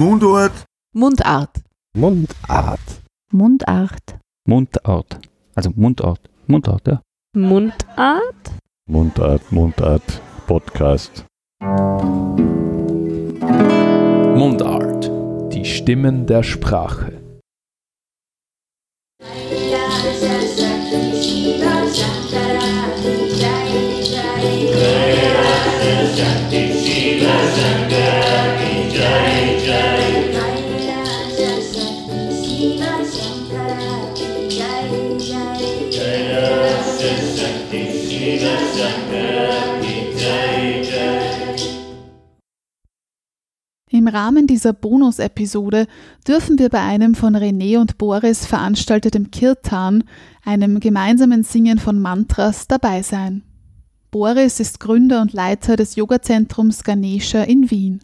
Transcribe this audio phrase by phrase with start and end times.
[0.00, 0.64] Mundart.
[0.94, 1.60] Mundart.
[1.94, 3.02] Mundart.
[3.34, 4.18] Mundart.
[4.48, 5.20] Mundart.
[5.54, 6.20] Also Mundart.
[6.46, 7.02] Mundart, ja.
[7.36, 8.50] Mundart?
[8.88, 11.26] Mundart, Mundart, Podcast.
[14.40, 15.10] Mundart.
[15.52, 17.20] Die Stimmen der Sprache.
[44.00, 45.86] Im Rahmen dieser Bonus-Episode
[46.26, 50.04] dürfen wir bei einem von René und Boris veranstaltetem Kirtan,
[50.42, 53.42] einem gemeinsamen Singen von Mantras, dabei sein.
[54.10, 58.00] Boris ist Gründer und Leiter des Yogazentrums Ganesha in Wien.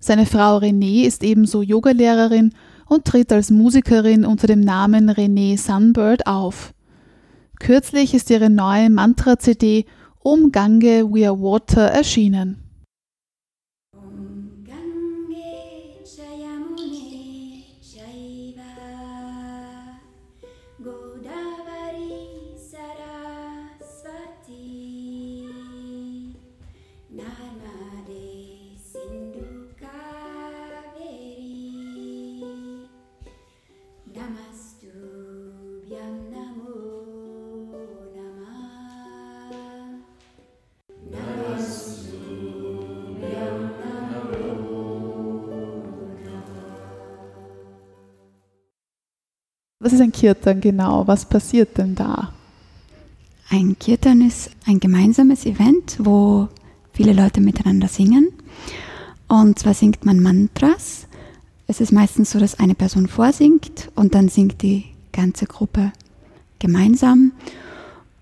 [0.00, 2.52] Seine Frau René ist ebenso Yogalehrerin
[2.86, 6.72] und tritt als Musikerin unter dem Namen René Sunbird auf.
[7.58, 9.86] Kürzlich ist ihre neue Mantra-CD
[10.22, 12.65] Om Gange We Are Water erschienen.
[49.86, 51.06] Was ist ein Kirtan genau?
[51.06, 52.32] Was passiert denn da?
[53.50, 56.48] Ein Kirtan ist ein gemeinsames Event, wo
[56.92, 58.32] viele Leute miteinander singen.
[59.28, 61.06] Und zwar singt man Mantras.
[61.68, 65.92] Es ist meistens so, dass eine Person vorsingt und dann singt die ganze Gruppe
[66.58, 67.30] gemeinsam.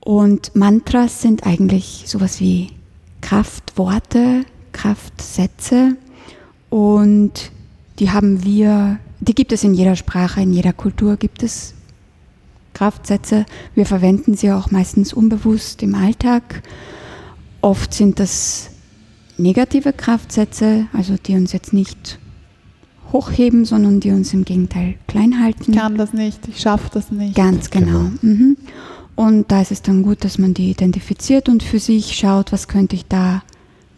[0.01, 2.73] Und Mantras sind eigentlich sowas wie
[3.23, 5.97] Kraftworte, Kraftsätze.
[6.69, 7.53] Und
[8.01, 8.99] die haben wir,
[9.29, 11.75] die gibt es in jeder Sprache, in jeder Kultur gibt es
[12.73, 13.47] Kraftsätze.
[13.75, 16.63] Wir verwenden sie auch meistens unbewusst im Alltag.
[17.61, 18.71] Oft sind das
[19.39, 22.19] negative Kraftsätze, also die uns jetzt nicht
[23.13, 25.73] hochheben, sondern die uns im Gegenteil klein halten.
[25.73, 27.37] Ich kann das nicht, ich schaffe das nicht.
[27.37, 28.11] Ganz genau.
[28.21, 28.57] Mhm.
[29.15, 32.67] Und da ist es dann gut, dass man die identifiziert und für sich schaut, was
[32.67, 33.43] könnte ich da,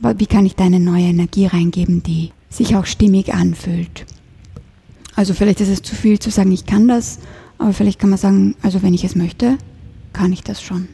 [0.01, 4.05] wie kann ich da eine neue Energie reingeben, die sich auch stimmig anfühlt.
[5.17, 7.19] Also vielleicht ist es zu viel zu sagen, ich kann das,
[7.59, 9.57] aber vielleicht kann man sagen, also wenn ich es möchte,
[10.13, 10.89] kann ich das schon.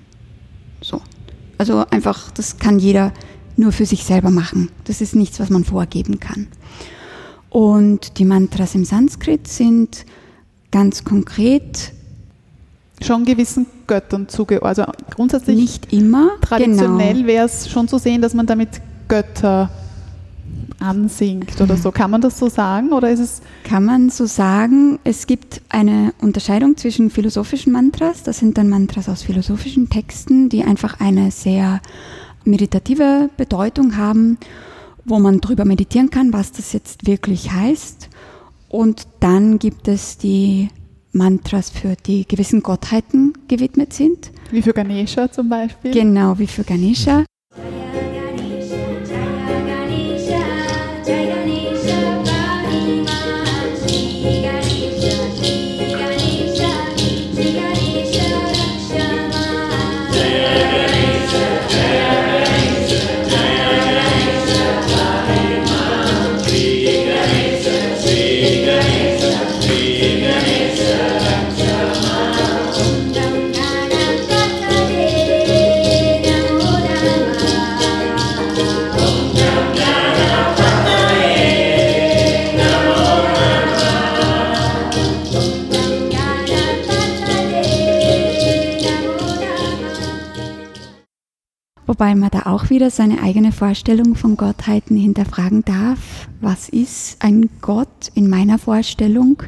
[0.81, 1.03] So.
[1.59, 3.13] Also einfach, das kann jeder
[3.57, 4.71] nur für sich selber machen.
[4.85, 6.47] Das ist nichts, was man vorgeben kann.
[7.51, 10.07] Und die Mantras im Sanskrit sind
[10.71, 11.93] ganz konkret
[13.05, 14.63] Schon gewissen Göttern zuge...
[14.63, 16.31] Also grundsätzlich nicht immer.
[16.41, 17.27] traditionell genau.
[17.27, 19.71] wäre es schon zu sehen, dass man damit Götter
[20.83, 21.91] ansingt oder so.
[21.91, 26.13] Kann man das so sagen oder ist es Kann man so sagen, es gibt eine
[26.21, 31.81] Unterscheidung zwischen philosophischen Mantras, das sind dann Mantras aus philosophischen Texten, die einfach eine sehr
[32.45, 34.39] meditative Bedeutung haben,
[35.05, 38.09] wo man drüber meditieren kann, was das jetzt wirklich heißt.
[38.69, 40.69] Und dann gibt es die
[41.13, 44.31] Mantras, für die gewissen Gottheiten gewidmet sind.
[44.51, 45.91] wie für Ganesha zum Beispiel?
[45.91, 47.25] Genau wie für Ganesha.
[92.03, 96.27] Wobei man da auch wieder seine eigene Vorstellung von Gottheiten hinterfragen darf.
[96.41, 99.41] Was ist ein Gott in meiner Vorstellung?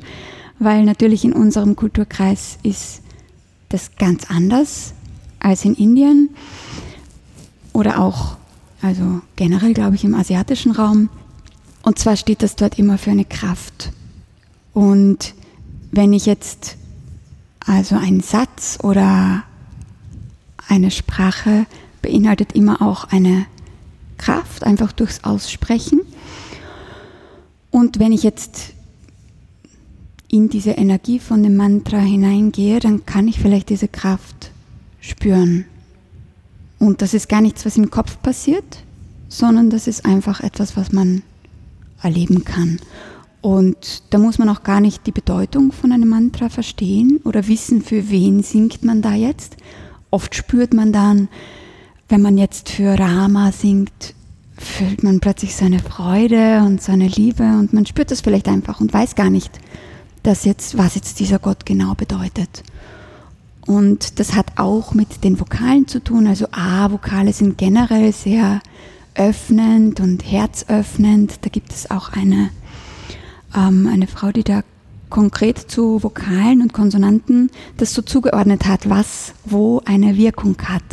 [0.61, 3.03] Weil natürlich in unserem Kulturkreis ist
[3.71, 4.95] das ganz anders
[5.41, 6.31] als in Indien
[7.73, 8.37] oder auch,
[8.81, 11.09] also generell glaube ich im asiatischen Raum.
[11.83, 13.91] Und zwar steht das dort immer für eine Kraft.
[14.73, 15.35] Und
[15.91, 16.77] wenn ich jetzt
[17.67, 19.43] also einen Satz oder
[20.69, 21.67] eine Sprache
[22.05, 23.47] beinhaltet immer auch eine
[24.19, 26.03] Kraft, einfach durchs Aussprechen.
[27.71, 28.75] Und wenn ich jetzt
[30.29, 34.51] in diese Energie von dem Mantra hineingehe, dann kann ich vielleicht diese Kraft
[35.01, 35.65] spüren.
[36.79, 38.85] Und das ist gar nichts, was im Kopf passiert,
[39.29, 41.23] sondern das ist einfach etwas, was man
[42.03, 42.81] erleben kann.
[43.41, 47.83] Und da muss man auch gar nicht die Bedeutung von einem Mantra verstehen oder wissen,
[47.83, 49.56] für wen singt man da jetzt.
[50.11, 51.29] Oft spürt man dann,
[52.15, 54.15] wenn man jetzt für Rama singt,
[54.57, 58.95] fühlt man plötzlich seine Freude und seine Liebe und man spürt das vielleicht einfach und
[58.95, 59.51] weiß gar nicht,
[60.23, 62.63] dass jetzt, was jetzt dieser Gott genau bedeutet.
[63.67, 66.29] Und das hat auch mit den Vokalen zu tun.
[66.29, 68.61] Also A-Vokale sind generell sehr
[69.17, 71.41] öffnend und herzöffnend.
[71.41, 72.51] Da gibt es auch eine,
[73.57, 74.63] ähm, eine Frau, die da
[75.11, 80.85] konkret zu Vokalen und Konsonanten das so zugeordnet hat, was wo eine Wirkung hat.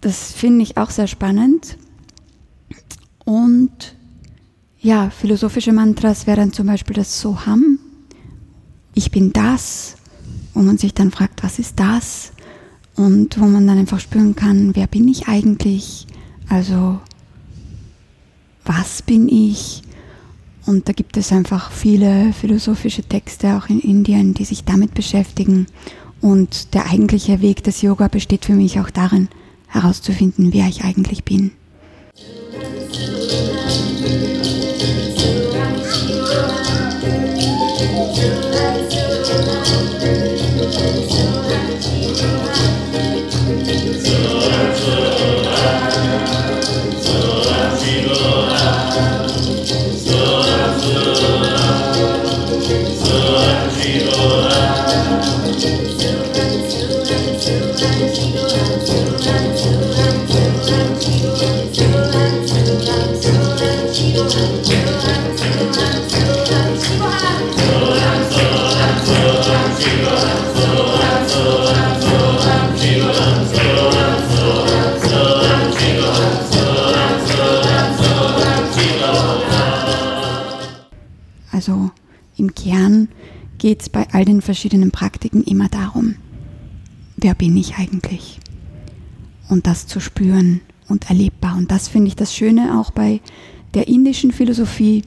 [0.00, 1.76] Das finde ich auch sehr spannend.
[3.24, 3.96] Und
[4.80, 7.78] ja, philosophische Mantras wäre dann zum Beispiel das Soham.
[8.94, 9.96] Ich bin das,
[10.54, 12.32] wo man sich dann fragt, was ist das?
[12.94, 16.06] Und wo man dann einfach spüren kann, wer bin ich eigentlich?
[16.48, 17.00] Also,
[18.64, 19.82] was bin ich?
[20.66, 25.66] Und da gibt es einfach viele philosophische Texte, auch in Indien, die sich damit beschäftigen.
[26.20, 29.28] Und der eigentliche Weg des Yoga besteht für mich auch darin,
[29.68, 31.52] herauszufinden, wer ich eigentlich bin.
[83.98, 86.14] Bei all den verschiedenen Praktiken immer darum,
[87.16, 88.38] wer bin ich eigentlich?
[89.48, 91.56] Und das zu spüren und erlebbar.
[91.56, 93.20] Und das finde ich das Schöne auch bei
[93.74, 95.02] der indischen Philosophie,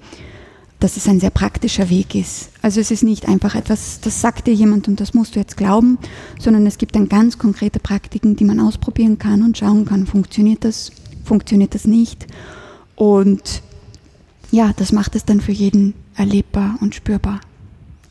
[0.82, 2.50] dass es ein sehr praktischer Weg ist.
[2.62, 5.56] Also es ist nicht einfach etwas, das sagt dir jemand und das musst du jetzt
[5.56, 5.98] glauben,
[6.38, 10.66] sondern es gibt dann ganz konkrete Praktiken, die man ausprobieren kann und schauen kann, funktioniert
[10.66, 10.92] das,
[11.24, 12.28] funktioniert das nicht.
[12.98, 13.62] Und
[14.52, 17.40] ja, das macht es dann für jeden erlebbar und spürbar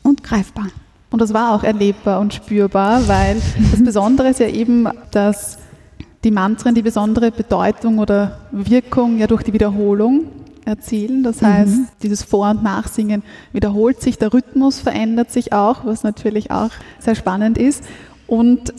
[0.03, 0.67] und greifbar.
[1.09, 3.37] Und das war auch erlebbar und spürbar, weil
[3.71, 5.57] das Besondere ist ja eben, dass
[6.23, 10.25] die Mantren die besondere Bedeutung oder Wirkung ja durch die Wiederholung
[10.63, 11.23] erzielen.
[11.23, 11.87] Das heißt, Mhm.
[12.03, 16.69] dieses Vor- und Nachsingen wiederholt sich, der Rhythmus verändert sich auch, was natürlich auch
[16.99, 17.83] sehr spannend ist.
[18.27, 18.71] Und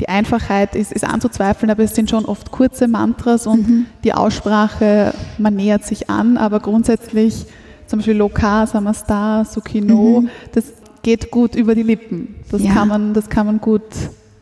[0.00, 3.86] die Einfachheit ist, ist anzuzweifeln, aber es sind schon oft kurze Mantras und Mhm.
[4.04, 7.46] die Aussprache, man nähert sich an, aber grundsätzlich
[7.86, 10.28] zum Beispiel Loka, Samasta, Sukhino, Mhm.
[10.52, 10.64] das
[11.02, 12.34] geht gut über die Lippen.
[12.50, 12.72] Das Ja.
[12.74, 13.82] kann man, das kann man gut,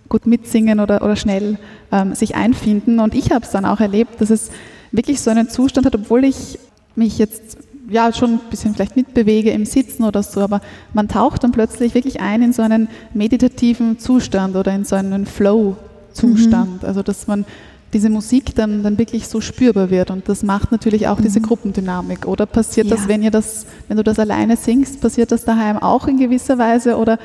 [0.08, 1.58] gut mitsingen oder, oder schnell
[1.92, 3.00] ähm, sich einfinden.
[3.00, 4.50] Und ich habe es dann auch erlebt, dass es
[4.92, 6.58] wirklich so einen Zustand hat, obwohl ich
[6.96, 7.58] mich jetzt
[7.90, 10.62] ja schon ein bisschen vielleicht mitbewege im Sitzen oder so, aber
[10.94, 15.26] man taucht dann plötzlich wirklich ein in so einen meditativen Zustand oder in so einen
[15.26, 16.84] Flow-Zustand.
[16.84, 17.44] Also dass man
[17.94, 22.26] diese Musik dann, dann wirklich so spürbar wird und das macht natürlich auch diese Gruppendynamik.
[22.26, 23.08] Oder passiert das, Ja.
[23.08, 26.96] wenn ihr das, wenn du das alleine singst, passiert das daheim auch in gewisser Weise?
[26.98, 27.18] Oder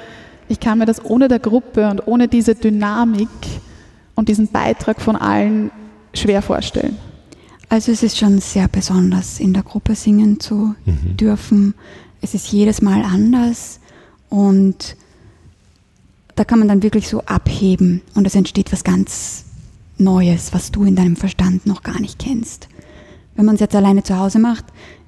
[0.47, 3.27] ich kann mir das ohne der Gruppe und ohne diese Dynamik
[4.15, 5.71] und diesen Beitrag von allen
[6.13, 6.97] schwer vorstellen.
[7.67, 11.75] Also es ist schon sehr besonders, in der Gruppe singen zu dürfen.
[12.21, 13.79] Es ist jedes Mal anders
[14.29, 14.95] und
[16.35, 19.45] da kann man dann wirklich so abheben und es entsteht was ganz
[19.99, 22.67] Neues, was du in deinem Verstand noch gar nicht kennst.
[23.35, 24.65] Wenn man es jetzt alleine zu Hause macht,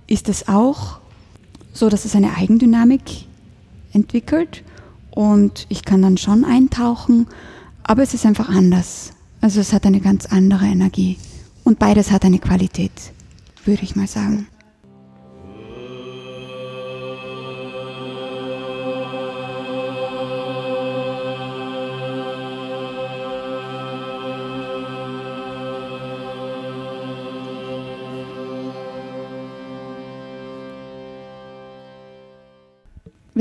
[0.08, 1.00] ist es auch
[1.74, 3.26] so, dass es eine Eigendynamik
[3.94, 4.64] entwickelt
[5.12, 7.28] und ich kann dann schon eintauchen,
[7.84, 9.14] aber es ist einfach anders.
[9.42, 11.18] Also es hat eine ganz andere Energie.
[11.64, 12.92] Und beides hat eine Qualität,
[13.66, 14.48] würde ich mal sagen.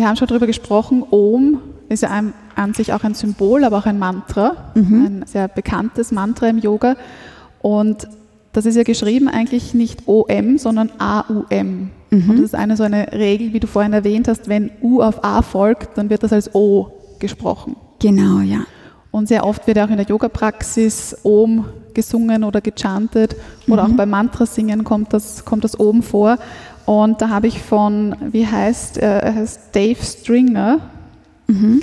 [0.01, 1.59] Wir haben schon darüber gesprochen, Om
[1.91, 5.05] ist ja ein, an sich auch ein Symbol, aber auch ein Mantra, Mhm.
[5.05, 6.97] ein sehr bekanntes Mantra im Yoga.
[7.61, 8.09] Und
[8.55, 11.91] das ist ja geschrieben eigentlich nicht OM, sondern AUM.
[12.11, 15.23] Und das ist eine so eine Regel, wie du vorhin erwähnt hast, wenn U auf
[15.23, 16.87] A folgt, dann wird das als O
[17.19, 17.77] gesprochen.
[17.99, 18.61] Genau, ja.
[19.11, 23.37] Und sehr oft wird auch in der Yoga-Praxis Om gesungen oder gechantet
[23.69, 26.39] oder auch beim Mantrasingen kommt das, kommt das Om vor.
[26.91, 30.81] Und da habe ich von, wie heißt er, er heißt Dave Stringer,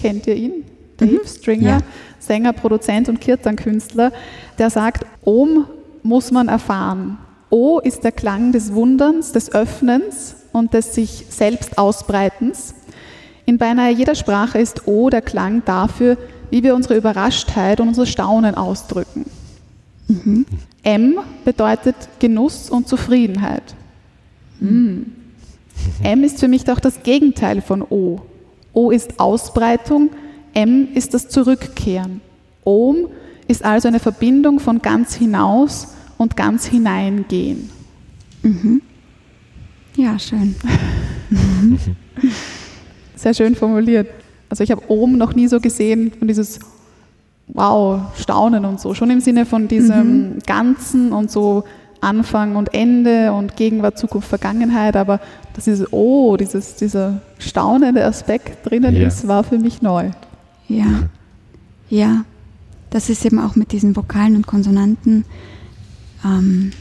[0.02, 0.52] kennt ihr ihn?
[0.98, 1.78] Dave Stringer, Ja.
[2.20, 4.12] Sänger, Produzent und Kirtan-Künstler,
[4.60, 5.66] der sagt, Om
[6.04, 7.20] muss man erfahren.
[7.50, 12.76] O ist der Klang des Wunderns, des Öffnens und des sich selbst Ausbreitens.
[13.46, 16.18] In beinahe jeder Sprache ist O der Klang dafür,
[16.50, 19.26] wie wir unsere Überraschtheit und unser Staunen ausdrücken.
[20.84, 23.77] M bedeutet Genuss und Zufriedenheit.
[24.60, 25.04] Mm.
[26.04, 28.22] M ist für mich doch das Gegenteil von O.
[28.74, 30.10] O ist Ausbreitung,
[30.54, 32.22] M ist das Zurückkehren.
[32.64, 33.08] Om
[33.48, 37.70] ist also eine Verbindung von ganz hinaus und ganz hineingehen.
[39.96, 40.56] Ja, schön.
[43.16, 44.08] Sehr schön formuliert.
[44.50, 46.60] Also ich habe Om noch nie so gesehen und dieses
[47.48, 48.94] Wow, Staunen und so.
[48.94, 51.64] Schon im Sinne von diesem Ganzen und so
[52.02, 55.20] Anfang und Ende und Gegenwart, Zukunft, Vergangenheit, aber
[55.54, 59.08] dass dieses Oh, dieses, dieser staunende Aspekt drinnen Ja.
[59.08, 60.12] ist, war für mich neu.
[60.68, 61.10] Ja.
[61.90, 62.24] Ja.
[62.90, 65.26] Das ist eben auch mit diesen Vokalen und Konsonanten.
[66.24, 66.72] Ähm,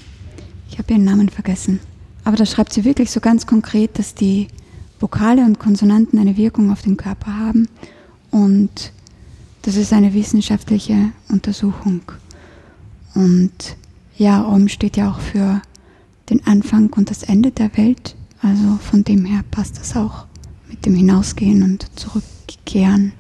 [0.71, 1.81] ich habe ihren Namen vergessen.
[2.25, 4.49] Aber da schreibt sie wirklich so ganz konkret, dass die
[5.01, 7.69] Vokale und Konsonanten eine Wirkung auf den Körper haben.
[8.31, 8.93] Und
[9.63, 12.01] das ist eine wissenschaftliche Untersuchung.
[13.15, 13.77] Und
[14.17, 15.61] ja, Om steht ja auch für
[16.31, 18.17] den Anfang und das Ende der Welt.
[18.43, 20.27] Also von dem her passt das auch
[20.69, 23.13] mit dem Hinausgehen und Zurückkehren.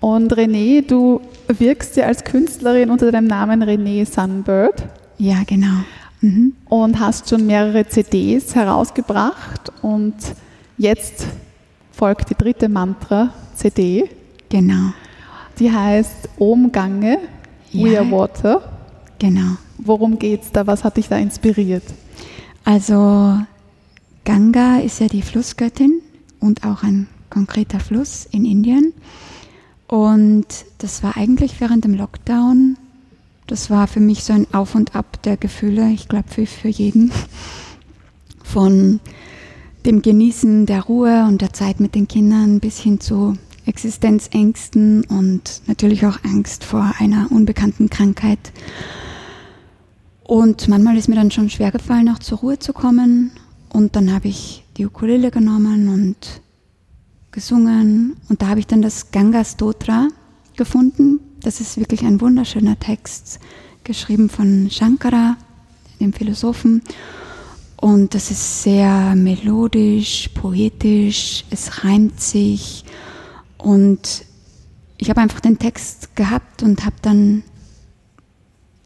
[0.00, 4.84] Und René, du wirkst ja als Künstlerin unter deinem Namen René Sunbird
[5.18, 5.82] Ja, genau.
[6.20, 6.54] Mhm.
[6.68, 10.14] und hast schon mehrere CDs herausgebracht und
[10.78, 11.26] jetzt
[11.92, 14.08] folgt die dritte Mantra-CD,
[14.48, 14.92] Genau,
[15.58, 17.18] die heißt Om Gange,
[17.72, 18.00] We Ja.
[18.00, 18.75] Are Water.
[19.18, 19.56] Genau.
[19.78, 20.66] Worum geht's da?
[20.66, 21.84] Was hat dich da inspiriert?
[22.64, 23.38] Also
[24.24, 26.00] Ganga ist ja die Flussgöttin
[26.40, 28.92] und auch ein konkreter Fluss in Indien.
[29.86, 30.46] Und
[30.78, 32.76] das war eigentlich während dem Lockdown,
[33.46, 36.68] das war für mich so ein Auf und Ab der Gefühle, ich glaube für, für
[36.68, 37.12] jeden,
[38.42, 38.98] von
[39.84, 45.62] dem Genießen der Ruhe und der Zeit mit den Kindern bis hin zu Existenzängsten und
[45.66, 48.52] natürlich auch Angst vor einer unbekannten Krankheit.
[50.26, 53.30] Und manchmal ist mir dann schon schwer gefallen, auch zur Ruhe zu kommen.
[53.68, 56.40] Und dann habe ich die Ukulele genommen und
[57.30, 58.16] gesungen.
[58.28, 60.08] Und da habe ich dann das Ganga Stotra
[60.56, 61.20] gefunden.
[61.42, 63.38] Das ist wirklich ein wunderschöner Text,
[63.84, 65.36] geschrieben von Shankara,
[66.00, 66.82] dem Philosophen.
[67.76, 72.84] Und das ist sehr melodisch, poetisch, es reimt sich.
[73.58, 74.24] Und
[74.98, 77.44] ich habe einfach den Text gehabt und habe dann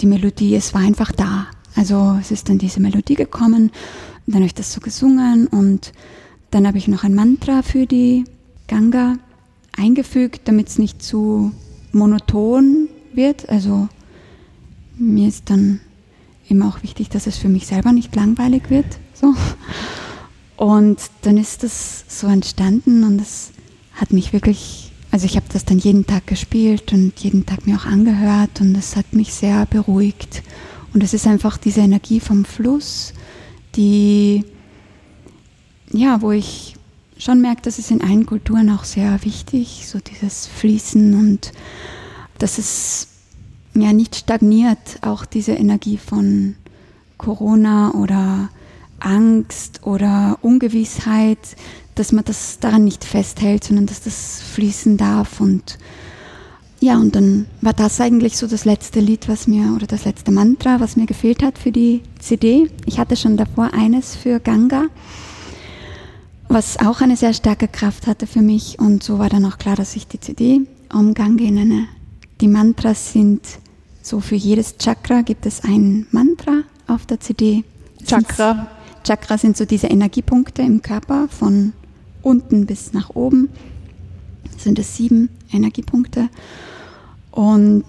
[0.00, 1.47] die Melodie, es war einfach da.
[1.76, 3.71] Also es ist dann diese Melodie gekommen
[4.30, 5.92] dann habe ich das so gesungen und
[6.50, 8.25] dann habe ich noch ein Mantra für die
[8.69, 9.19] Ganga
[9.76, 11.52] eingefügt, damit es nicht zu
[11.92, 13.49] monoton wird.
[13.49, 13.88] Also
[14.97, 15.80] mir ist dann
[16.49, 18.87] immer auch wichtig, dass es für mich selber nicht langweilig wird.
[19.14, 19.35] So.
[20.57, 23.52] Und dann ist das so entstanden und es
[23.95, 27.76] hat mich wirklich, also ich habe das dann jeden Tag gespielt und jeden Tag mir
[27.76, 30.42] auch angehört und es hat mich sehr beruhigt.
[30.92, 33.12] Und es ist einfach diese Energie vom Fluss,
[33.76, 34.44] die,
[35.92, 36.76] ja, wo ich
[37.18, 41.52] schon merke, das ist in allen Kulturen auch sehr wichtig, so dieses Fließen und
[42.38, 43.08] dass es
[43.74, 46.56] ja nicht stagniert, auch diese Energie von
[47.18, 48.48] Corona oder
[49.00, 51.38] Angst oder Ungewissheit,
[51.95, 55.78] dass man das daran nicht festhält, sondern dass das fließen darf und
[56.83, 60.33] ja, und dann war das eigentlich so das letzte Lied, was mir, oder das letzte
[60.33, 62.71] Mantra, was mir gefehlt hat für die CD.
[62.87, 64.87] Ich hatte schon davor eines für Ganga,
[66.49, 68.78] was auch eine sehr starke Kraft hatte für mich.
[68.78, 71.87] Und so war dann auch klar, dass ich die CD Om Gange nenne.
[72.40, 73.42] Die Mantras sind
[74.02, 77.64] so für jedes Chakra gibt es ein Mantra auf der CD.
[78.07, 78.69] Chakra.
[79.04, 81.73] Chakra sind so diese Energiepunkte im Körper von
[82.23, 83.49] unten bis nach oben.
[84.59, 86.28] Sind es sieben Energiepunkte.
[87.30, 87.85] Und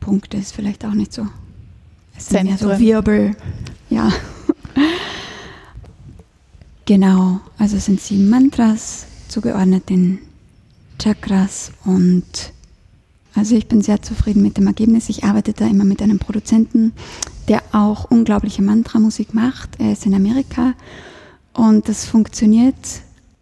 [0.00, 1.26] Punkte ist vielleicht auch nicht so.
[2.16, 2.78] Es sind mehr so.
[2.78, 3.36] Wirbel.
[3.90, 4.12] Ja.
[6.84, 7.40] genau.
[7.58, 10.18] Also sind sieben Mantras zugeordnet in
[10.98, 12.24] Chakras und
[13.34, 15.10] also ich bin sehr zufrieden mit dem Ergebnis.
[15.10, 16.92] Ich arbeite da immer mit einem Produzenten,
[17.48, 19.78] der auch unglaubliche Mantra-Musik macht.
[19.78, 20.74] Er ist in Amerika
[21.52, 22.74] und das funktioniert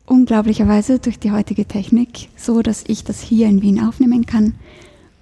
[0.07, 4.55] unglaublicherweise durch die heutige Technik so, dass ich das hier in Wien aufnehmen kann.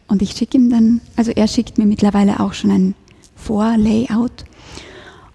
[0.08, 2.94] Und ich schicke ihm dann, also er schickt mir mittlerweile auch schon ein
[3.36, 4.44] Vorlayout.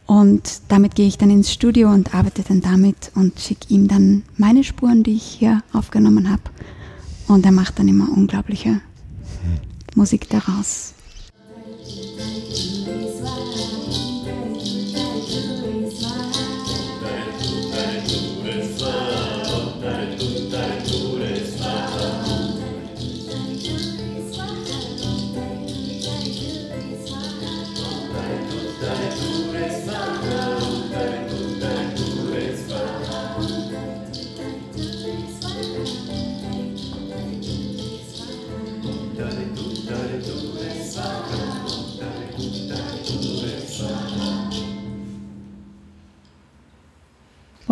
[0.05, 4.23] Und damit gehe ich dann ins Studio und arbeite dann damit und schicke ihm dann
[4.37, 6.43] meine Spuren, die ich hier aufgenommen habe.
[7.27, 8.81] Und er macht dann immer unglaubliche
[9.95, 10.93] Musik daraus.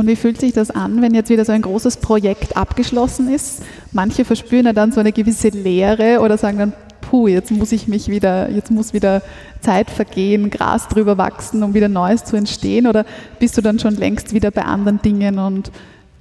[0.05, 3.63] Und wie fühlt sich das an, wenn jetzt wieder so ein großes Projekt abgeschlossen ist?
[3.91, 7.87] Manche verspüren ja dann so eine gewisse Leere oder sagen dann, puh, jetzt muss ich
[7.87, 9.23] mich wieder, jetzt muss wieder
[9.61, 12.85] Zeit vergehen, Gras drüber wachsen, um wieder Neues zu entstehen?
[12.85, 13.03] Oder
[13.39, 15.71] bist du dann schon längst wieder bei anderen Dingen und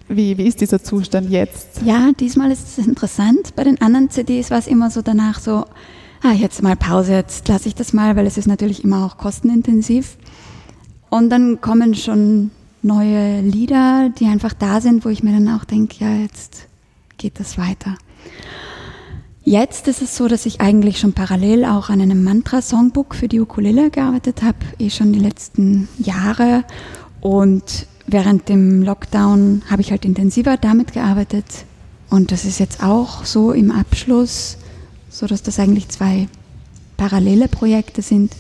[0.08, 1.82] wie, wie ist dieser Zustand jetzt?
[1.84, 3.54] Ja, diesmal ist es interessant.
[3.54, 5.66] Bei den anderen CDs war es immer so danach so,
[6.22, 9.18] ah, jetzt mal Pause, jetzt lasse ich das mal, weil es ist natürlich immer auch
[9.18, 10.16] kostenintensiv.
[11.10, 12.50] Und dann kommen schon
[12.84, 16.68] neue Lieder, die einfach da sind, wo ich mir dann auch denke, ja, jetzt
[17.16, 17.96] geht das weiter.
[19.42, 23.40] Jetzt ist es so, dass ich eigentlich schon parallel auch an einem Mantra-Songbook für die
[23.40, 26.64] Ukulele gearbeitet habe, eh schon die letzten Jahre.
[27.20, 31.44] Und während dem Lockdown habe ich halt intensiver damit gearbeitet.
[32.08, 34.56] Und das ist jetzt auch so im Abschluss,
[35.10, 36.28] so dass das eigentlich zwei
[36.96, 38.32] parallele Projekte sind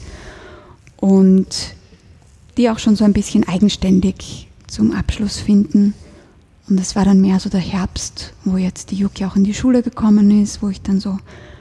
[0.96, 1.74] und
[2.56, 5.94] die auch schon so ein bisschen eigenständig zum Abschluss finden.
[6.68, 9.54] Und es war dann mehr so der Herbst, wo jetzt die Yuki auch in die
[9.54, 11.18] Schule gekommen ist, wo ich dann so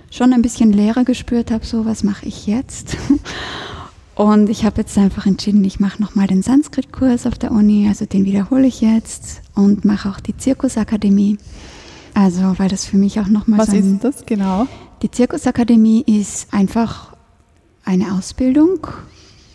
[0.09, 2.95] schon ein bisschen Leere gespürt habe, so was mache ich jetzt?
[4.15, 8.05] Und ich habe jetzt einfach entschieden, ich mache nochmal den Sanskrit-Kurs auf der Uni, also
[8.05, 11.39] den wiederhole ich jetzt und mache auch die Zirkusakademie.
[12.13, 14.67] Also, weil das für mich auch nochmal Was so ein, ist das genau?
[15.01, 17.15] die Zirkusakademie ist einfach
[17.83, 18.87] eine Ausbildung,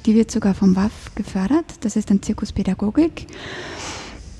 [0.08, 1.66] die wird sogar vom WAF gefördert.
[1.82, 3.26] Das ist dann Zirkuspädagogik.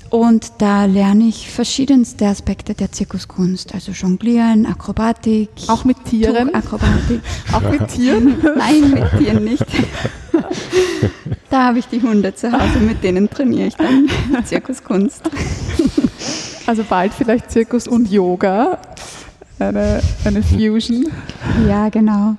[0.09, 6.55] Und da lerne ich verschiedenste Aspekte der Zirkuskunst, also Jonglieren, Akrobatik, Auch mit Tieren?
[6.55, 7.21] Akrobatik.
[7.53, 8.37] Auch mit Tieren?
[8.57, 9.65] Nein, mit Tieren nicht.
[11.51, 14.07] Da habe ich die Hunde zu Hause, mit denen trainiere ich dann
[14.45, 15.23] Zirkuskunst.
[16.67, 18.77] Also bald vielleicht Zirkus und Yoga.
[19.57, 21.07] Eine, eine Fusion.
[21.67, 22.35] Ja, genau.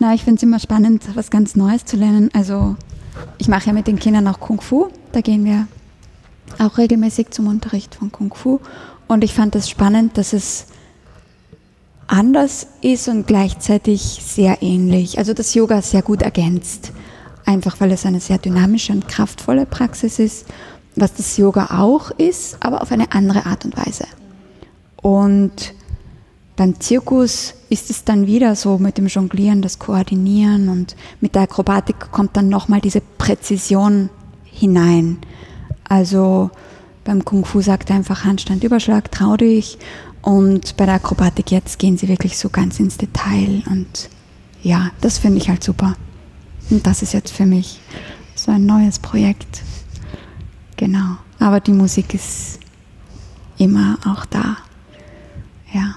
[0.00, 2.30] Na, ich finde es immer spannend, was ganz Neues zu lernen.
[2.32, 2.74] Also
[3.36, 4.88] ich mache ja mit den Kindern auch Kung Fu.
[5.12, 5.68] Da gehen wir
[6.58, 8.60] auch regelmäßig zum Unterricht von Kung Fu.
[9.08, 10.68] Und ich fand es spannend, dass es
[12.06, 15.18] anders ist und gleichzeitig sehr ähnlich.
[15.18, 16.92] Also das Yoga sehr gut ergänzt.
[17.44, 20.46] Einfach weil es eine sehr dynamische und kraftvolle Praxis ist,
[20.96, 24.06] was das Yoga auch ist, aber auf eine andere Art und Weise.
[24.96, 25.74] Und
[26.60, 31.40] beim Zirkus ist es dann wieder so mit dem Jonglieren, das Koordinieren und mit der
[31.40, 34.10] Akrobatik kommt dann nochmal diese Präzision
[34.44, 35.16] hinein.
[35.88, 36.50] Also
[37.02, 39.78] beim Kung Fu sagt er einfach Handstand, Überschlag, trau dich.
[40.20, 43.62] Und bei der Akrobatik jetzt gehen sie wirklich so ganz ins Detail.
[43.70, 44.10] Und
[44.62, 45.96] ja, das finde ich halt super.
[46.68, 47.80] Und das ist jetzt für mich
[48.34, 49.62] so ein neues Projekt.
[50.76, 51.16] Genau.
[51.38, 52.58] Aber die Musik ist
[53.56, 54.58] immer auch da.
[55.72, 55.94] Ja.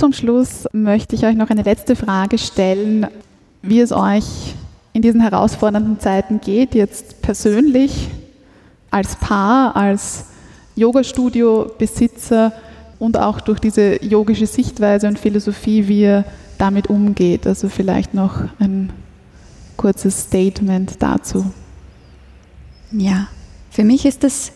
[0.00, 3.06] Zum Schluss möchte ich euch noch eine letzte Frage stellen,
[3.60, 4.54] wie es euch
[4.94, 8.08] in diesen herausfordernden Zeiten geht, jetzt persönlich,
[8.90, 10.24] als Paar, als
[10.74, 12.54] Yoga-Studio-Besitzer
[12.98, 16.24] und auch durch diese yogische Sichtweise und Philosophie, wie ihr
[16.56, 17.46] damit umgeht.
[17.46, 18.90] Also vielleicht noch ein
[19.76, 21.44] kurzes Statement dazu.
[22.90, 23.28] Ja,
[23.70, 24.52] für mich ist es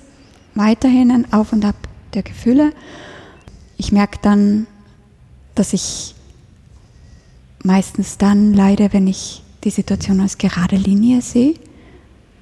[0.54, 1.76] weiterhin ein Auf und Ab
[2.14, 2.72] der Gefühle.
[3.76, 4.66] Ich merke dann,
[5.54, 6.14] dass ich
[7.62, 11.54] meistens dann leide, wenn ich die Situation als gerade Linie sehe,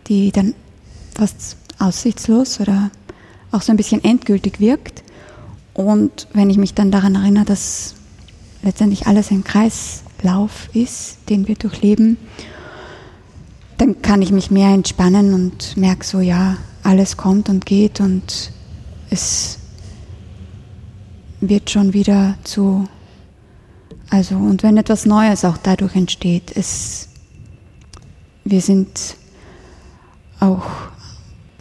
[0.08, 0.54] die dann
[1.14, 2.90] fast aussichtslos oder
[3.50, 5.02] auch so ein bisschen endgültig wirkt.
[5.74, 7.94] Und wenn ich mich dann daran erinnere, dass
[8.62, 12.16] letztendlich alles ein Kreislauf ist, den wir durchleben,
[13.78, 18.52] dann kann ich mich mehr entspannen und merke so, ja, alles kommt und geht und
[19.10, 19.58] es
[21.40, 22.88] wird schon wieder zu,
[24.12, 27.08] also und wenn etwas Neues auch dadurch entsteht, es,
[28.44, 29.16] wir sind
[30.38, 30.66] auch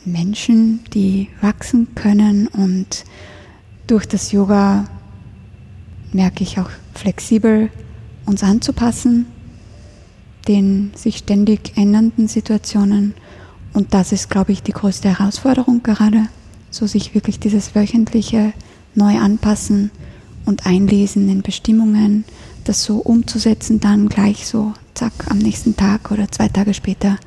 [0.03, 3.05] Menschen, die wachsen können und
[3.87, 4.85] durch das Yoga
[6.11, 7.69] merke ich auch flexibel
[8.25, 9.25] uns anzupassen
[10.47, 13.13] den sich ständig ändernden Situationen.
[13.73, 16.27] Und das ist, glaube ich, die größte Herausforderung gerade,
[16.69, 18.53] so sich wirklich dieses wöchentliche
[18.95, 19.91] neu anpassen
[20.45, 22.25] und einlesen in Bestimmungen,
[22.63, 27.17] das so umzusetzen, dann gleich so, zack, am nächsten Tag oder zwei Tage später.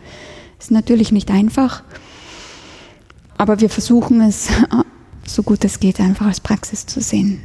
[0.59, 1.83] Ist natürlich nicht einfach,
[3.37, 4.49] aber wir versuchen es,
[5.27, 7.41] so gut es geht, einfach als Praxis zu sehen.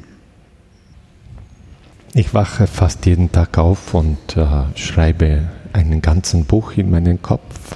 [2.13, 7.75] Ich wache fast jeden Tag auf und äh, schreibe einen ganzen Buch in meinen Kopf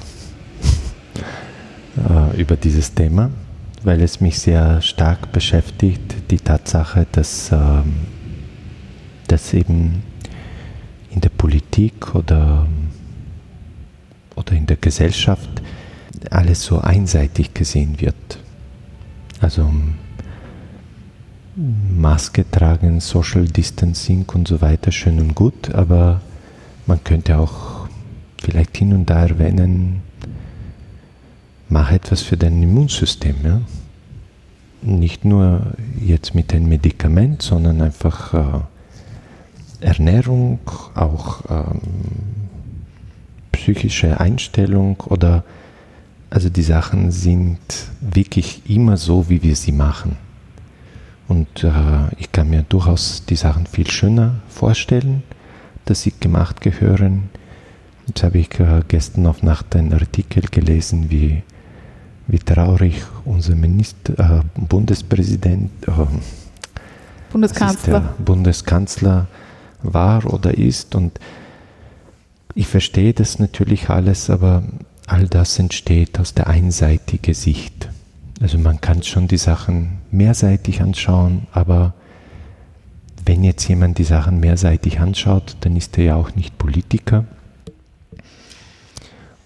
[2.10, 3.29] äh, über dieses Thema,
[3.84, 7.96] weil es mich sehr stark beschäftigt, die Tatsache, dass, ähm,
[9.28, 10.04] dass eben
[11.12, 12.67] in der Politik oder,
[14.36, 15.62] oder in der Gesellschaft
[16.32, 18.39] alles so einseitig gesehen wird.
[19.41, 19.69] Also
[21.56, 26.22] Maske tragen, Social Distancing und so weiter, schön und gut, aber
[26.88, 27.88] man könnte auch
[28.41, 30.02] vielleicht hin und da erwähnen,
[31.69, 33.36] mach etwas für dein Immunsystem.
[33.43, 33.62] Ja?
[34.82, 40.60] Nicht nur jetzt mit einem Medikament, sondern einfach äh, Ernährung,
[40.95, 41.82] auch ähm,
[43.52, 45.43] psychische Einstellung oder
[46.30, 47.60] also die Sachen sind
[48.02, 50.17] wirklich immer so, wie wir sie machen.
[51.28, 51.71] Und äh,
[52.17, 55.21] ich kann mir durchaus die Sachen viel schöner vorstellen,
[55.86, 57.30] dass sie gemacht gehören.
[58.08, 61.43] Jetzt habe ich äh, gestern auf Nacht einen Artikel gelesen, wie,
[62.27, 65.91] wie traurig unser Minister, äh, Bundespräsident, äh,
[67.31, 68.13] Bundeskanzler.
[68.19, 69.27] Bundeskanzler
[69.81, 70.95] war oder ist.
[70.95, 71.19] Und
[72.55, 74.63] ich verstehe das natürlich alles, aber
[75.07, 77.89] all das entsteht aus der einseitigen Sicht.
[78.41, 81.93] Also man kann schon die Sachen mehrseitig anschauen, aber
[83.25, 87.25] wenn jetzt jemand die Sachen mehrseitig anschaut, dann ist er ja auch nicht Politiker.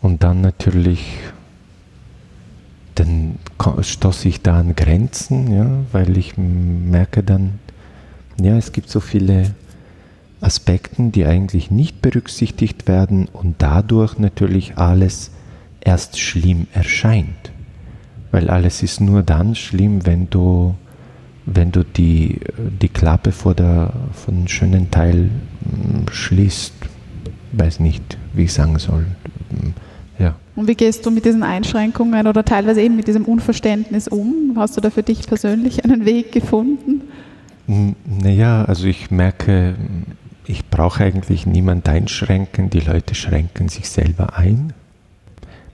[0.01, 1.05] Und dann natürlich,
[2.99, 3.35] dann
[3.81, 7.59] stoße ich da an Grenzen, ja, weil ich merke dann,
[8.41, 9.53] ja, es gibt so viele
[10.41, 15.31] Aspekte, die eigentlich nicht berücksichtigt werden und dadurch natürlich alles
[15.81, 17.51] erst schlimm erscheint.
[18.31, 20.75] Weil alles ist nur dann schlimm, wenn du,
[21.45, 22.39] wenn du die,
[22.81, 25.29] die Klappe vor, der, vor dem schönen Teil
[26.11, 26.73] schließt.
[27.53, 29.05] Weiß nicht, wie ich sagen soll.
[30.57, 34.53] Und wie gehst du mit diesen Einschränkungen oder teilweise eben mit diesem Unverständnis um?
[34.55, 37.03] Hast du da für dich persönlich einen Weg gefunden?
[37.67, 39.75] Naja, also ich merke,
[40.47, 44.73] ich brauche eigentlich niemand einschränken, die Leute schränken sich selber ein.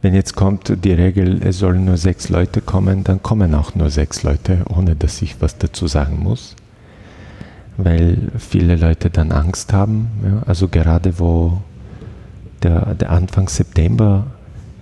[0.01, 3.89] Wenn jetzt kommt die Regel, es sollen nur sechs Leute kommen, dann kommen auch nur
[3.89, 6.57] sechs Leute, ohne dass ich was dazu sagen muss.
[7.77, 10.09] Weil viele Leute dann Angst haben.
[10.25, 11.59] Ja, also gerade wo
[12.63, 14.27] der, der Anfang September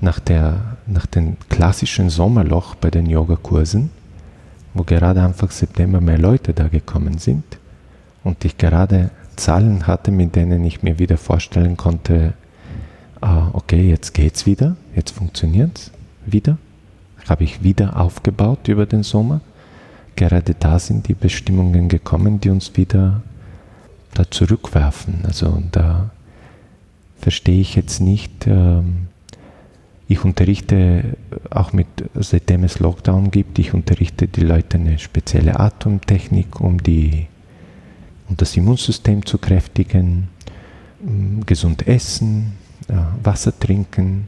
[0.02, 3.92] nach, der, nach dem klassischen Sommerloch bei den Yogakursen,
[4.74, 7.44] wo gerade Anfang September mehr Leute da gekommen sind
[8.24, 12.34] und ich gerade Zahlen hatte, mit denen ich mir wieder vorstellen konnte,
[13.22, 15.92] ah, okay, jetzt geht's wieder, jetzt funktioniert's
[16.26, 16.58] wieder,
[17.30, 19.42] habe ich wieder aufgebaut über den Sommer.
[20.16, 23.22] Gerade da sind die Bestimmungen gekommen, die uns wieder
[24.14, 25.22] da zurückwerfen.
[25.24, 26.10] Also da
[27.20, 28.46] verstehe ich jetzt nicht.
[28.46, 29.08] Ähm,
[30.12, 31.16] ich unterrichte
[31.50, 37.28] auch mit, seitdem es Lockdown gibt, ich unterrichte die Leute eine spezielle Atemtechnik, um die,
[38.28, 40.28] und das Immunsystem zu kräftigen,
[41.02, 42.58] mm, gesund essen,
[42.90, 44.28] äh, Wasser trinken.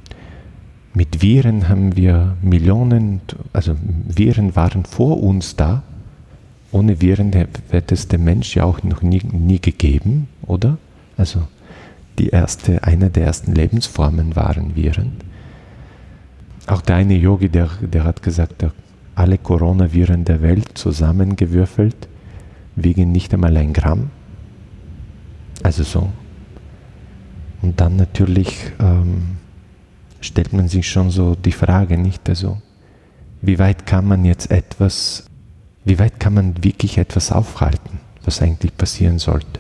[0.94, 3.20] Mit Viren haben wir Millionen,
[3.52, 3.76] also
[4.08, 5.84] Viren waren vor uns da.
[6.72, 10.78] Ohne Viren hätte es den Mensch ja auch noch nie, nie gegeben, oder?
[11.18, 11.44] Also
[12.20, 15.33] die erste, eine der ersten Lebensformen waren Viren.
[16.68, 18.66] Auch der eine Yogi, der, der hat gesagt,
[19.16, 22.08] alle Coronaviren der Welt zusammengewürfelt
[22.76, 24.10] wiegen nicht einmal ein Gramm.
[25.62, 26.10] Also so.
[27.62, 29.38] Und dann natürlich ähm,
[30.20, 32.28] stellt man sich schon so die Frage, nicht?
[32.28, 32.62] Also,
[33.42, 35.26] wie weit kann man jetzt etwas,
[35.86, 39.60] wie weit kann man wirklich etwas aufhalten, was eigentlich passieren sollte?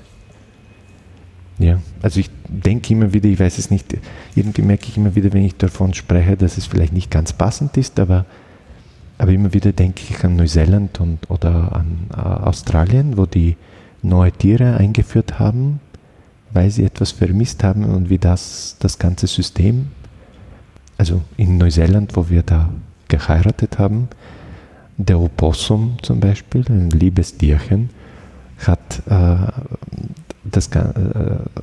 [1.63, 3.97] Ja, also ich denke immer wieder, ich weiß es nicht,
[4.35, 7.77] irgendwie merke ich immer wieder, wenn ich davon spreche, dass es vielleicht nicht ganz passend
[7.77, 8.25] ist, aber,
[9.17, 13.55] aber immer wieder denke ich an Neuseeland und, oder an äh, Australien, wo die
[14.01, 15.79] neue Tiere eingeführt haben,
[16.51, 19.87] weil sie etwas vermisst haben und wie das das ganze System,
[20.97, 22.71] also in Neuseeland, wo wir da
[23.07, 24.09] geheiratet haben,
[24.97, 27.89] der Opossum zum Beispiel, ein liebes Tierchen,
[28.57, 29.47] hat äh,
[30.43, 30.93] das äh,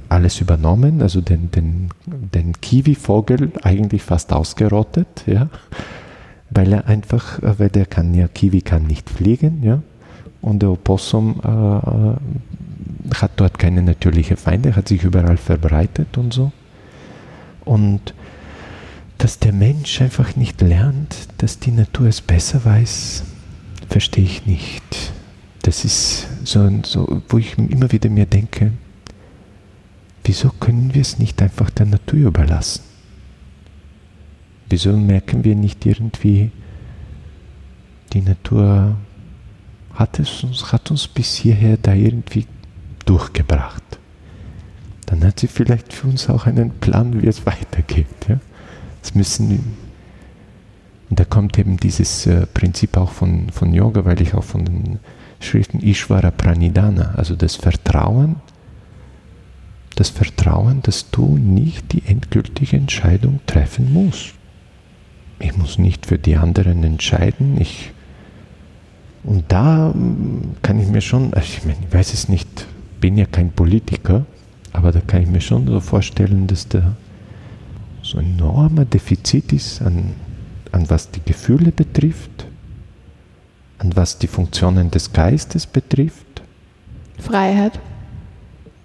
[0.08, 5.48] alles übernommen, also den, den, den Kiwi-Vogel eigentlich fast ausgerottet, ja,
[6.50, 9.82] weil er einfach, äh, weil der kann ja, Kiwi kann nicht fliegen, ja,
[10.40, 16.52] und der Opossum äh, hat dort keine natürliche Feinde, hat sich überall verbreitet und so.
[17.64, 18.14] Und
[19.18, 23.24] dass der Mensch einfach nicht lernt, dass die Natur es besser weiß,
[23.88, 25.12] verstehe ich nicht.
[25.62, 28.72] Das ist so, so, wo ich immer wieder mir denke,
[30.24, 32.82] wieso können wir es nicht einfach der Natur überlassen?
[34.68, 36.50] Wieso merken wir nicht irgendwie,
[38.12, 38.96] die Natur
[39.94, 42.46] hat, es uns, hat uns bis hierher da irgendwie
[43.04, 43.82] durchgebracht.
[45.06, 48.06] Dann hat sie vielleicht für uns auch einen Plan, wie es weitergeht.
[48.28, 48.40] Ja?
[49.02, 49.74] Das müssen
[51.10, 54.64] und da kommt eben dieses äh, Prinzip auch von, von Yoga, weil ich auch von
[54.64, 55.00] den
[55.40, 58.36] Schriften Ishvara Pranidhana, also das Vertrauen,
[59.96, 64.34] das Vertrauen, dass du nicht die endgültige Entscheidung treffen musst.
[65.38, 67.60] Ich muss nicht für die anderen entscheiden.
[67.60, 67.90] Ich,
[69.24, 72.66] und da mm, kann ich mir schon, also ich, meine, ich weiß es nicht,
[73.00, 74.26] bin ja kein Politiker,
[74.72, 76.96] aber da kann ich mir schon so vorstellen, dass da
[78.02, 80.14] so ein enormer Defizit ist an,
[80.72, 82.46] an was die Gefühle betrifft
[83.80, 86.42] an was die Funktionen des Geistes betrifft.
[87.18, 87.80] Freiheit.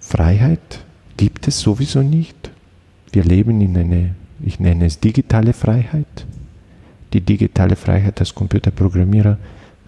[0.00, 0.84] Freiheit
[1.16, 2.50] gibt es sowieso nicht.
[3.12, 6.26] Wir leben in eine, ich nenne es digitale Freiheit.
[7.12, 9.38] Die digitale Freiheit als Computerprogrammierer,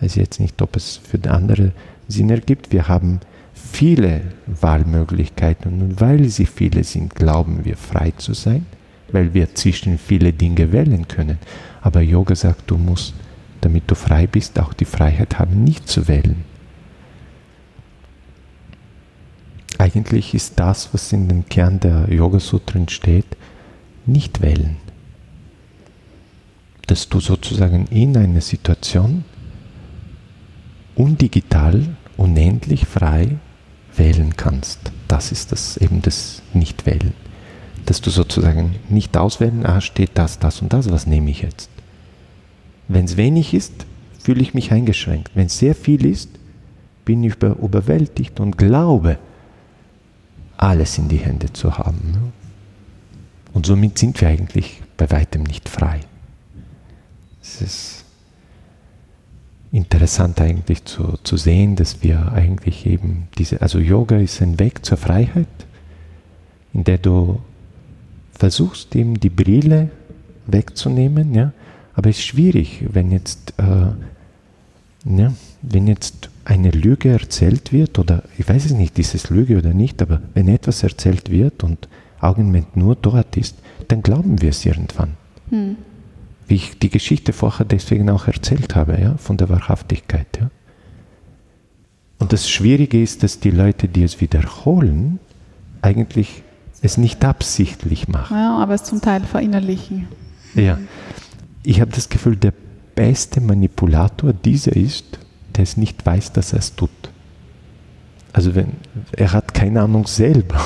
[0.00, 1.72] weiß ich jetzt nicht, ob es für andere
[2.06, 2.70] Sinn ergibt.
[2.70, 3.20] Wir haben
[3.54, 8.66] viele Wahlmöglichkeiten und weil sie viele sind, glauben wir frei zu sein,
[9.10, 11.38] weil wir zwischen viele Dinge wählen können.
[11.80, 13.14] Aber Yoga sagt, du musst
[13.60, 16.44] damit du frei bist, auch die Freiheit haben, nicht zu wählen.
[19.78, 23.36] Eigentlich ist das, was in dem Kern der Yoga-Sutren steht,
[24.06, 24.76] nicht wählen.
[26.86, 29.24] Dass du sozusagen in einer Situation
[30.96, 33.36] undigital, unendlich frei
[33.96, 34.92] wählen kannst.
[35.06, 37.14] Das ist das eben das Nicht-Wählen.
[37.86, 41.70] Dass du sozusagen nicht auswählen, ah, steht das, das und das, was nehme ich jetzt?
[42.88, 43.86] Wenn es wenig ist,
[44.18, 45.30] fühle ich mich eingeschränkt.
[45.34, 46.30] Wenn es sehr viel ist,
[47.04, 49.18] bin ich überwältigt und glaube,
[50.56, 52.32] alles in die Hände zu haben.
[53.52, 56.00] Und somit sind wir eigentlich bei weitem nicht frei.
[57.40, 58.04] Es ist
[59.72, 64.84] interessant eigentlich zu, zu sehen, dass wir eigentlich eben diese, also Yoga ist ein Weg
[64.84, 65.46] zur Freiheit,
[66.72, 67.40] in der du
[68.32, 69.90] versuchst, eben die Brille
[70.46, 71.52] wegzunehmen, ja,
[71.98, 73.90] aber es ist schwierig, wenn jetzt, äh,
[75.04, 75.32] ja,
[75.62, 79.74] wenn jetzt eine Lüge erzählt wird, oder ich weiß es nicht, ist es Lüge oder
[79.74, 81.88] nicht, aber wenn etwas erzählt wird und
[82.20, 83.56] Augenblick nur dort ist,
[83.88, 85.14] dann glauben wir es irgendwann.
[85.50, 85.74] Hm.
[86.46, 90.38] Wie ich die Geschichte vorher deswegen auch erzählt habe, ja, von der Wahrhaftigkeit.
[90.40, 90.50] Ja.
[92.20, 95.18] Und das Schwierige ist, dass die Leute, die es wiederholen,
[95.82, 96.44] eigentlich
[96.80, 98.36] es nicht absichtlich machen.
[98.36, 100.06] Ja, aber es zum Teil verinnerlichen.
[100.54, 100.78] Ja
[101.68, 102.54] ich habe das Gefühl, der
[102.94, 105.18] beste Manipulator dieser ist,
[105.54, 106.88] der es nicht weiß, dass er es tut.
[108.32, 108.72] Also wenn,
[109.12, 110.64] er hat keine Ahnung selber.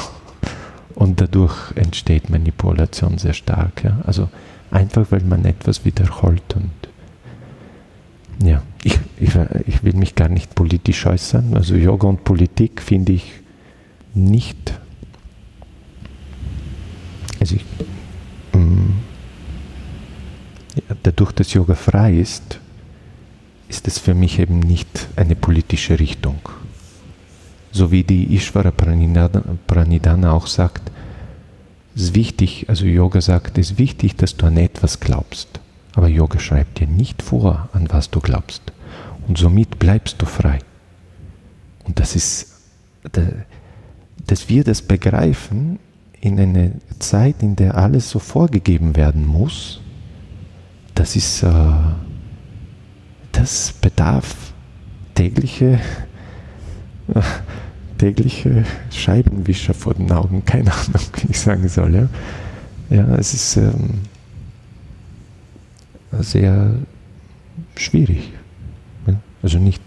[0.95, 3.83] Und dadurch entsteht Manipulation sehr stark.
[3.83, 4.01] Ja?
[4.07, 4.29] Also
[4.71, 6.55] einfach, weil man etwas wiederholt.
[6.55, 6.71] Und
[8.47, 9.35] Ja, ich, ich,
[9.67, 11.57] ich will mich gar nicht politisch äußern.
[11.57, 13.33] Also Yoga und Politik finde ich
[14.15, 14.73] nicht.
[17.41, 17.65] Also ich,
[18.53, 19.02] mm,
[21.03, 22.61] dadurch, dass Yoga frei ist,
[23.69, 26.39] ist es für mich eben nicht eine politische Richtung.
[27.71, 30.91] So wie die Ishvara Pranidhana, auch sagt,
[31.95, 35.61] es ist wichtig, also Yoga sagt, es ist wichtig, dass du an etwas glaubst.
[35.95, 38.63] Aber Yoga schreibt dir nicht vor, an was du glaubst.
[39.29, 40.59] Und somit bleibst du frei.
[41.85, 42.49] Und das ist,
[44.27, 45.79] dass wir das begreifen
[46.21, 49.82] in einer Zeit, in der alles so vorgegeben werden muss,
[50.95, 51.73] das ist, äh,
[53.33, 54.53] das bedarf
[55.15, 55.81] tägliche,
[57.99, 61.95] tägliche Scheibenwischer vor den Augen, keine Ahnung, wie ich sagen soll.
[62.91, 64.01] Ja, ja es ist ähm,
[66.21, 66.75] sehr
[67.77, 68.33] schwierig.
[69.43, 69.83] Also nicht,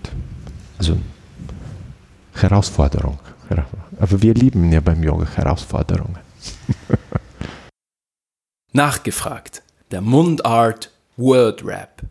[0.78, 0.98] also
[2.34, 3.18] Herausforderung.
[3.98, 6.18] Aber wir lieben ja beim Yoga Herausforderungen.
[8.74, 9.64] Nachgefragt.
[9.92, 12.02] Der Mundart Word Rap.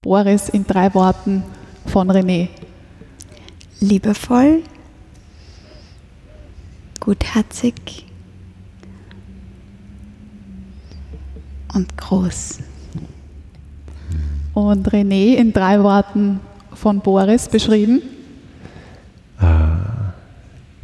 [0.00, 1.42] Boris in drei Worten
[1.86, 2.50] von René.
[3.80, 4.62] Liebevoll,
[7.00, 8.06] gutherzig
[11.74, 12.60] und groß.
[14.54, 16.38] Und René in drei Worten
[16.76, 18.02] von Boris beschrieben?
[19.40, 19.44] Äh,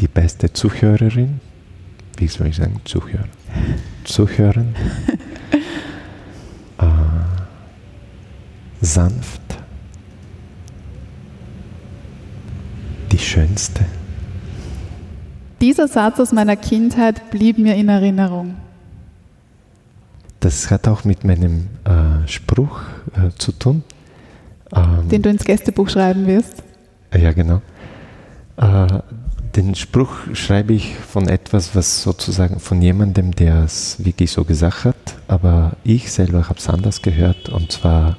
[0.01, 1.41] die beste Zuhörerin.
[2.17, 2.81] Wie soll ich sagen?
[2.85, 3.29] Zuhörer.
[4.05, 4.75] Zuhören.
[6.79, 6.85] äh,
[8.81, 9.41] sanft.
[13.13, 13.85] Die schönste.
[15.61, 18.57] Dieser Satz aus meiner Kindheit blieb mir in Erinnerung.
[20.41, 22.81] Das hat auch mit meinem äh, Spruch
[23.13, 23.85] äh, zu tun.
[24.75, 26.63] Ähm, Den du ins Gästebuch schreiben wirst.
[27.15, 27.61] Ja, genau.
[28.57, 29.01] Äh,
[29.57, 34.85] den Spruch schreibe ich von etwas, was sozusagen von jemandem, der es wirklich so gesagt
[34.85, 38.17] hat, aber ich selber habe es anders gehört und zwar,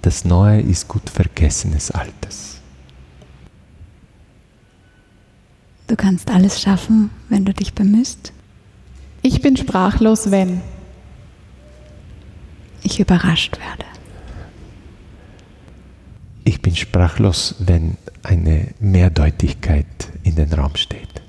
[0.00, 2.60] das Neue ist gut vergessenes Altes.
[5.88, 8.32] Du kannst alles schaffen, wenn du dich bemühst.
[9.22, 10.60] Ich bin sprachlos, wenn
[12.82, 13.91] ich überrascht werde.
[16.44, 19.86] Ich bin sprachlos, wenn eine Mehrdeutigkeit
[20.24, 21.22] in den Raum steht.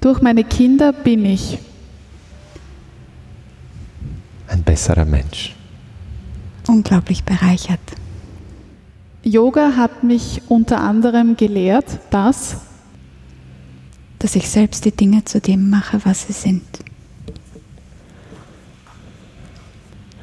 [0.00, 1.58] Durch meine Kinder bin ich
[4.48, 5.54] ein besserer Mensch.
[6.66, 7.80] Unglaublich bereichert.
[9.22, 12.58] Yoga hat mich unter anderem gelehrt, dass
[14.20, 16.64] dass ich selbst die Dinge zu dem mache, was sie sind.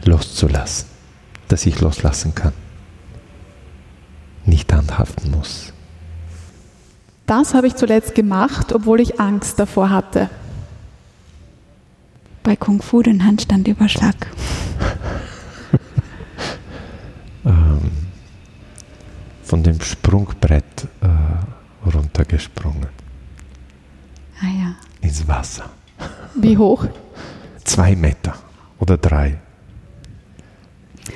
[0.04, 0.90] Loszulassen,
[1.48, 2.52] dass ich loslassen kann
[4.48, 5.74] nicht handhaften muss.
[7.26, 10.30] Das habe ich zuletzt gemacht, obwohl ich Angst davor hatte.
[12.44, 14.16] Bei Kung Fu den Handstandüberschlag.
[17.46, 17.92] ähm,
[19.44, 22.90] von dem Sprungbrett äh, runtergesprungen.
[24.42, 24.76] Ah ja.
[25.02, 25.70] Ins Wasser.
[26.36, 26.86] Wie hoch?
[27.64, 28.36] Zwei Meter
[28.78, 29.40] oder drei.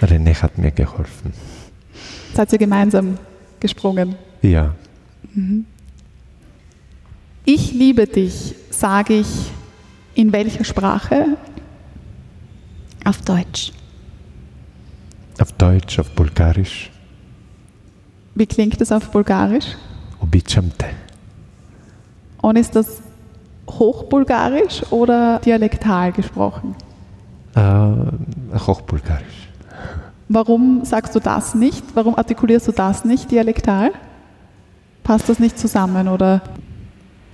[0.02, 1.34] René hat mir geholfen.
[2.40, 3.18] Seid ihr gemeinsam
[3.60, 4.16] gesprungen?
[4.42, 4.74] Ja.
[5.34, 5.66] Mhm.
[7.44, 9.28] Ich liebe dich, sage ich
[10.14, 11.36] in welcher Sprache?
[13.04, 13.74] Auf Deutsch.
[15.38, 16.90] Auf Deutsch, auf Bulgarisch.
[18.36, 19.76] Wie klingt es auf Bulgarisch?
[20.22, 20.86] Obichamte.
[22.42, 23.02] Und ist das
[23.70, 26.74] Hochbulgarisch oder dialektal gesprochen?
[27.56, 29.39] Äh, Hochbulgarisch.
[30.30, 31.84] Warum sagst du das nicht?
[31.96, 33.92] Warum artikulierst du das nicht dialektal?
[35.04, 36.42] Passt das nicht zusammen oder?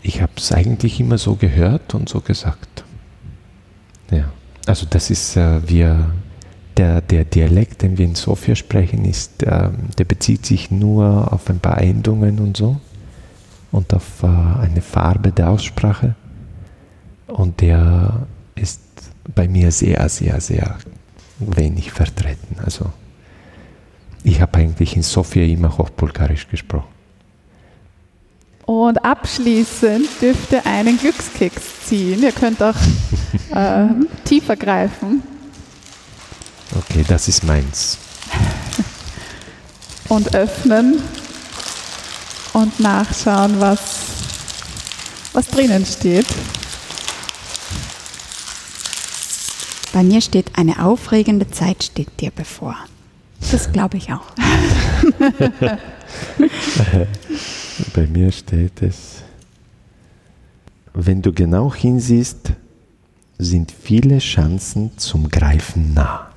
[0.01, 2.85] Ich habe es eigentlich immer so gehört und so gesagt.
[4.11, 4.25] Ja,
[4.65, 6.13] also das ist äh, wir
[6.77, 11.49] der, der Dialekt, den wir in Sofia sprechen, ist, äh, der bezieht sich nur auf
[11.49, 12.79] ein paar Endungen und so
[13.71, 16.15] und auf äh, eine Farbe der Aussprache
[17.27, 18.81] und der ist
[19.33, 20.77] bei mir sehr, sehr, sehr
[21.39, 22.57] wenig vertreten.
[22.63, 22.91] Also
[24.23, 26.87] ich habe eigentlich in Sofia immer Hochbulgarisch gesprochen.
[28.65, 32.23] Und abschließend dürft ihr einen Glückskeks ziehen.
[32.23, 32.75] Ihr könnt auch
[33.53, 33.87] äh,
[34.23, 35.21] tiefer greifen.
[36.75, 37.99] Okay, das ist meins.
[40.09, 41.01] Und öffnen.
[42.53, 43.81] und nachschauen, was,
[45.33, 46.25] was drinnen steht.
[49.95, 52.75] Bei mir steht, eine aufregende Zeit steht dir bevor.
[53.49, 54.25] Das glaube ich auch.
[57.93, 59.23] Bei mir steht es,
[60.93, 62.51] wenn du genau hinsiehst,
[63.37, 66.29] sind viele Chancen zum Greifen nah.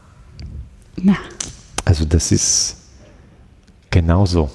[0.95, 1.17] Na,
[1.85, 2.77] Also das ist
[3.91, 4.53] genauso.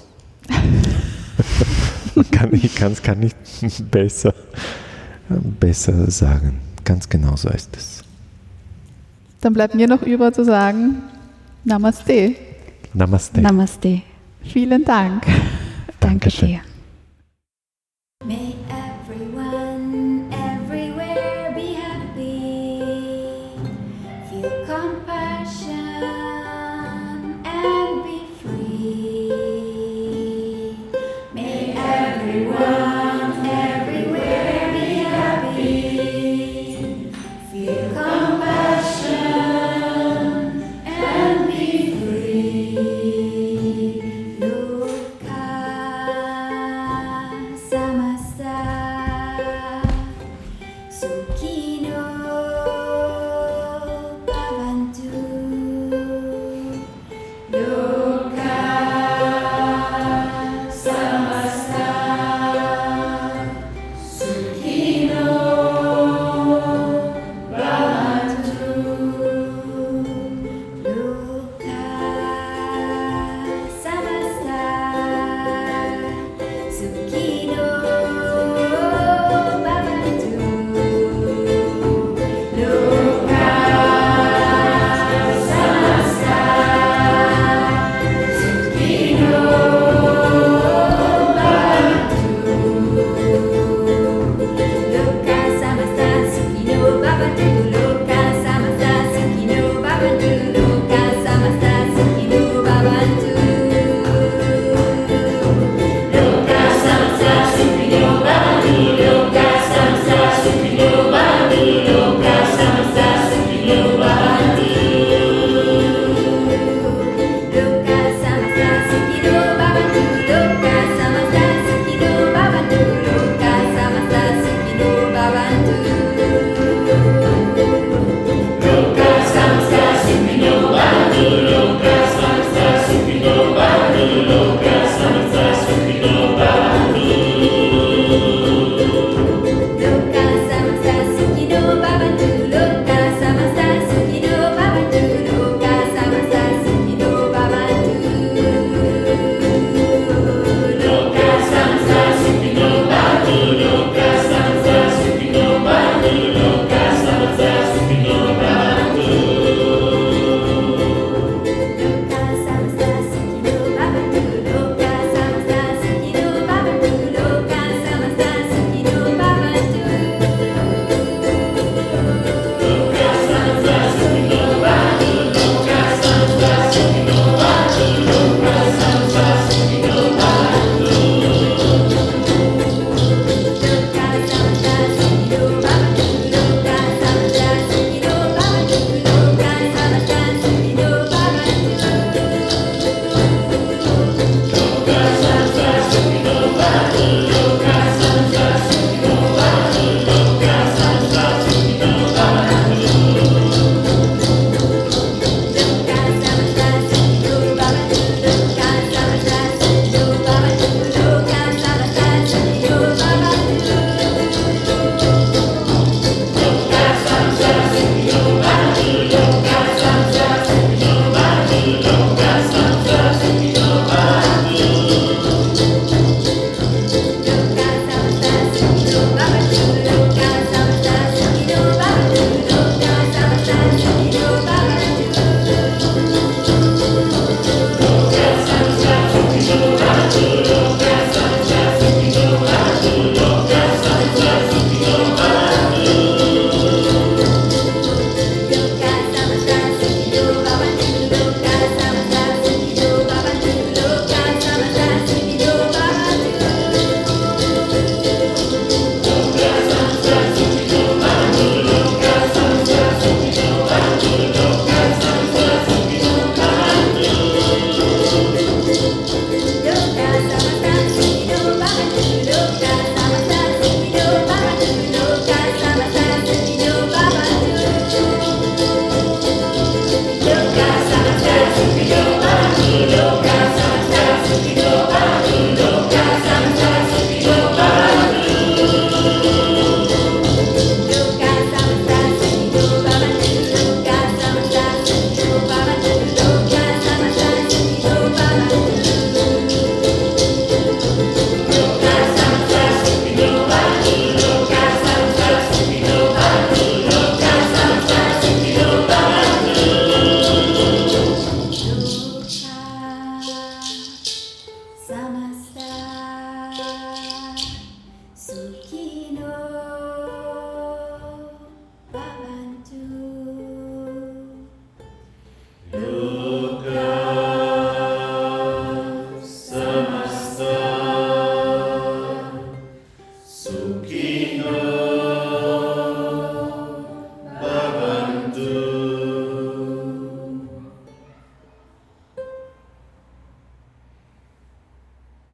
[2.15, 3.35] Man kann, ich kann es gar nicht
[3.91, 4.33] besser,
[5.27, 6.61] besser sagen.
[6.85, 8.02] Ganz genau so ist es.
[9.43, 11.03] Dann bleibt mir noch über zu sagen,
[11.65, 12.35] Namaste.
[12.93, 13.41] Namaste.
[13.41, 14.01] Namaste.
[14.41, 15.25] Vielen Dank.
[15.99, 16.59] Danke Dankeschön.
[18.25, 18.72] dir.